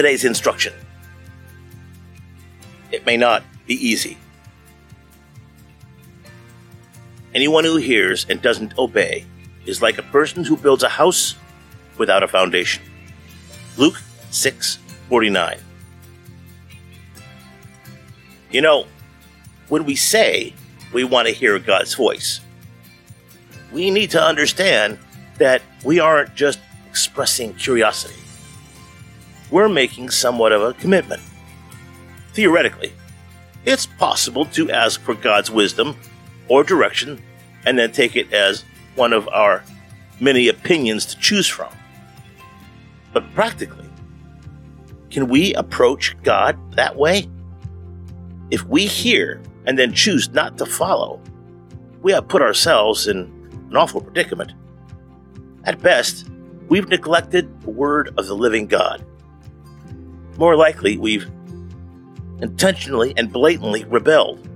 [0.00, 0.72] Today's instruction.
[2.90, 4.16] It may not be easy.
[7.34, 9.26] Anyone who hears and doesn't obey
[9.66, 11.34] is like a person who builds a house
[11.98, 12.82] without a foundation.
[13.76, 14.00] Luke
[14.30, 15.60] 6:49.
[18.50, 18.86] You know,
[19.68, 20.54] when we say
[20.94, 22.40] we want to hear God's voice,
[23.70, 24.98] we need to understand
[25.36, 28.14] that we aren't just expressing curiosity.
[29.50, 31.22] We're making somewhat of a commitment.
[32.32, 32.92] Theoretically,
[33.64, 35.96] it's possible to ask for God's wisdom
[36.48, 37.22] or direction
[37.66, 39.62] and then take it as one of our
[40.20, 41.72] many opinions to choose from.
[43.12, 43.88] But practically,
[45.10, 47.28] can we approach God that way?
[48.50, 51.20] If we hear and then choose not to follow,
[52.02, 53.18] we have put ourselves in
[53.68, 54.52] an awful predicament.
[55.64, 56.28] At best,
[56.68, 59.04] we've neglected the word of the living God.
[60.40, 61.30] More likely, we've
[62.40, 64.48] intentionally and blatantly rebelled.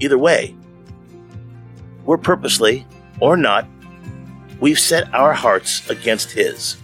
[0.00, 0.56] Either way,
[2.06, 2.86] we're purposely
[3.20, 3.68] or not,
[4.58, 6.78] we've set our hearts against His.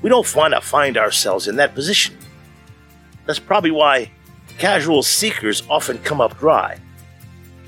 [0.00, 2.16] We don't want to find ourselves in that position.
[3.26, 4.12] That's probably why
[4.58, 6.78] casual seekers often come up dry,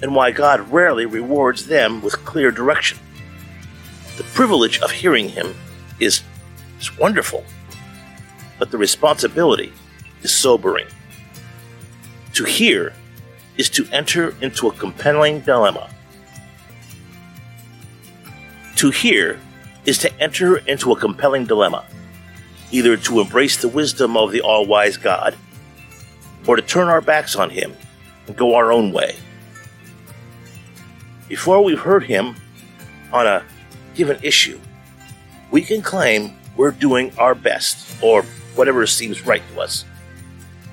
[0.00, 3.00] and why God rarely rewards them with clear direction.
[4.16, 5.56] The privilege of hearing Him
[5.98, 6.22] is,
[6.78, 7.44] is wonderful,
[8.62, 9.72] but the responsibility
[10.22, 10.86] is sobering.
[12.34, 12.92] To hear
[13.56, 15.90] is to enter into a compelling dilemma.
[18.76, 19.40] To hear
[19.84, 21.84] is to enter into a compelling dilemma,
[22.70, 25.36] either to embrace the wisdom of the all wise God
[26.46, 27.74] or to turn our backs on Him
[28.28, 29.16] and go our own way.
[31.26, 32.36] Before we've heard Him
[33.12, 33.42] on a
[33.96, 34.60] given issue,
[35.50, 38.24] we can claim we're doing our best or
[38.54, 39.84] whatever seems right to us.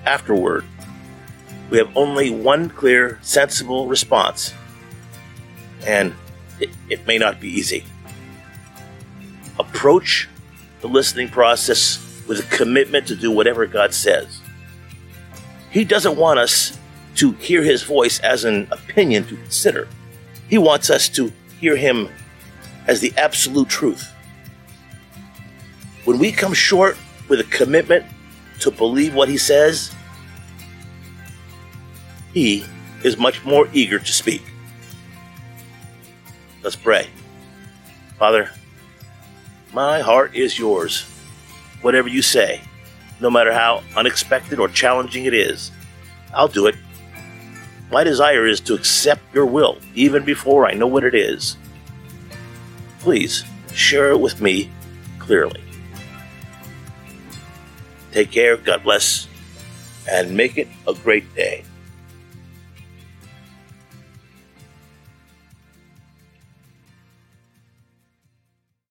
[0.06, 0.66] Afterward,
[1.70, 4.54] we have only one clear, sensible response,
[5.86, 6.14] and
[6.60, 7.84] it, it may not be easy.
[9.60, 10.28] Approach
[10.82, 14.40] the listening process with a commitment to do whatever God says.
[15.72, 16.78] He doesn't want us
[17.16, 19.88] to hear His voice as an opinion to consider,
[20.50, 22.10] He wants us to hear Him
[22.88, 24.12] as the absolute truth.
[26.06, 26.98] When we come short
[27.30, 28.06] with a commitment
[28.60, 29.96] to believe what He says,
[32.34, 32.66] he
[33.04, 34.44] is much more eager to speak.
[36.62, 37.08] Let's pray.
[38.18, 38.52] Father,
[39.74, 41.04] my heart is yours.
[41.82, 42.62] Whatever you say,
[43.22, 45.72] no matter how unexpected or challenging it is,
[46.34, 46.76] I'll do it.
[47.92, 51.58] My desire is to accept your will even before I know what it is.
[53.00, 54.70] Please share it with me
[55.18, 55.64] clearly.
[58.12, 59.28] Take care, God bless,
[60.10, 61.64] and make it a great day.